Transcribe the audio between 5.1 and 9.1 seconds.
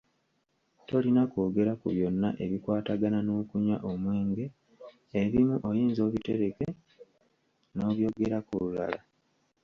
ebimu oyinza obitereka n’obyogerako olulala.